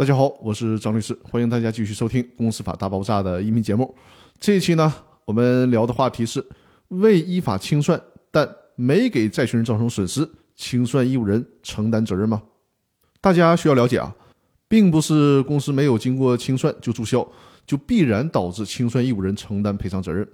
[0.00, 3.94] 大家好，我是张律师，欢迎大家继续收听《公司法大爆炸》的音频节目。
[4.38, 4.90] 这一期呢，
[5.26, 6.42] 我们聊的话题是
[6.88, 10.26] 未依法清算但没给债权人造成损失，
[10.56, 12.40] 清算义务人承担责任吗？
[13.20, 14.16] 大家需要了解啊，
[14.68, 17.30] 并不是公司没有经过清算就注销，
[17.66, 20.26] 就必然导致清算义务人承担赔偿责任。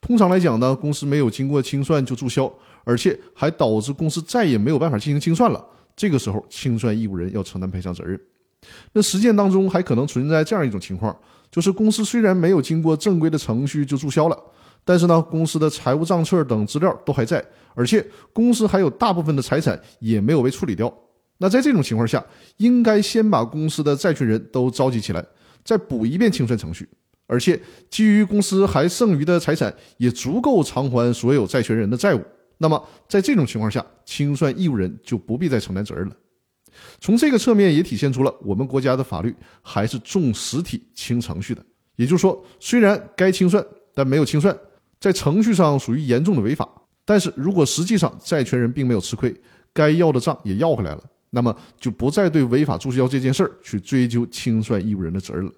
[0.00, 2.50] 通常来讲呢，公司没有经过清算就注销，
[2.84, 5.62] 而且还导致公司再也没有办法进行清算了，
[5.94, 8.18] 这个时候清算义务人要承担赔偿责任。
[8.92, 11.16] 那实践当中还可能存在这样一种情况，
[11.50, 14.38] 就是公司虽然没有经过正规的程序就注销了，
[14.84, 20.92] 但是呢，公司的财务账册等资料都还在，而且公司还有大部分的财产也没有被处理掉。
[21.38, 22.24] 那在这种情况下，
[22.56, 25.24] 应该先把公司的债权人都召集起来，
[25.62, 26.88] 再补一遍清算程序。
[27.26, 27.60] 而且，
[27.90, 32.22] 基于公司还剩余的财产也足够偿还所有债权人的债务，
[32.58, 36.14] 那么在这种情况下，清算义务人就不必再承担责任了。
[37.00, 41.64] 从这个侧面也体现出了我们国家的法律还是重实体轻程序的。
[41.96, 44.56] 也就是说，虽然该清算但没有清算，
[45.00, 46.68] 在程序上属于严重的违法，
[47.04, 49.34] 但是如果实际上债权人并没有吃亏，
[49.72, 51.02] 该要的账也要回来了。
[51.30, 55.52] 那么就不再对违法注销这件事儿去追究清算义务人的责任了。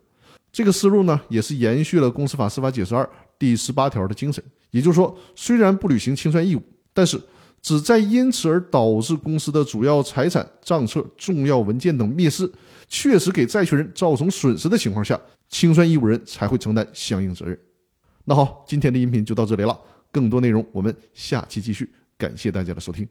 [0.51, 3.05] 这个思路呢，也是延续了《公司法司法解释二》
[3.39, 4.43] 第十八条的精神。
[4.71, 7.21] 也就是说，虽然不履行清算义务，但是
[7.69, 12.51] 只在因此而导致公司的主要财产、账册、重要文件等灭失，
[12.89, 17.59] 确实给债权人造成损失的情况下，清算义务人才会承担相应责任。
[18.25, 19.79] 那好，今天的音频就到这里了，
[20.11, 21.93] 更多内容我们下期继续。
[22.17, 23.07] 感谢大家的收听。